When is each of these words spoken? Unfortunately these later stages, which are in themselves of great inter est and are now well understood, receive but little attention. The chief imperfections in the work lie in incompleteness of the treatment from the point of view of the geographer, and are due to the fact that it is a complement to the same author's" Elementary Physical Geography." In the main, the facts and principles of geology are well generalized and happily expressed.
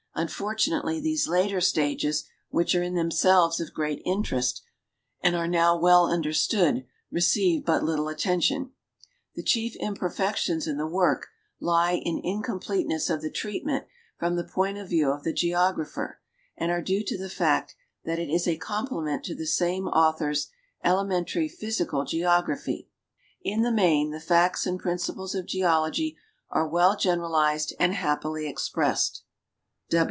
Unfortunately 0.13 0.99
these 0.99 1.27
later 1.27 1.59
stages, 1.61 2.25
which 2.49 2.75
are 2.75 2.83
in 2.83 2.93
themselves 2.95 3.59
of 3.61 3.73
great 3.73 4.01
inter 4.05 4.37
est 4.37 4.61
and 5.21 5.35
are 5.37 5.47
now 5.47 5.75
well 5.75 6.05
understood, 6.11 6.85
receive 7.09 7.65
but 7.65 7.81
little 7.81 8.09
attention. 8.09 8.71
The 9.35 9.41
chief 9.41 9.73
imperfections 9.79 10.67
in 10.67 10.77
the 10.77 10.85
work 10.85 11.29
lie 11.61 11.93
in 11.95 12.19
incompleteness 12.23 13.09
of 13.09 13.21
the 13.21 13.31
treatment 13.31 13.85
from 14.19 14.35
the 14.35 14.43
point 14.43 14.77
of 14.77 14.89
view 14.89 15.09
of 15.11 15.23
the 15.23 15.33
geographer, 15.33 16.19
and 16.57 16.71
are 16.71 16.81
due 16.83 17.03
to 17.05 17.17
the 17.17 17.29
fact 17.29 17.73
that 18.03 18.19
it 18.19 18.29
is 18.29 18.47
a 18.47 18.57
complement 18.57 19.23
to 19.23 19.33
the 19.33 19.47
same 19.47 19.87
author's" 19.87 20.49
Elementary 20.83 21.47
Physical 21.47 22.03
Geography." 22.03 22.89
In 23.43 23.61
the 23.61 23.71
main, 23.71 24.11
the 24.11 24.19
facts 24.19 24.67
and 24.67 24.77
principles 24.77 25.33
of 25.33 25.47
geology 25.47 26.17
are 26.49 26.67
well 26.67 26.97
generalized 26.97 27.73
and 27.79 27.93
happily 27.95 28.47
expressed. 28.47 29.23